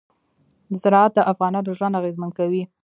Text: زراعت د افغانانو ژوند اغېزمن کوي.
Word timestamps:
زراعت 0.81 1.11
د 1.15 1.19
افغانانو 1.31 1.75
ژوند 1.77 1.97
اغېزمن 1.99 2.29
کوي. 2.37 2.63